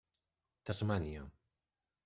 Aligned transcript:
Tasmània. 0.69 1.23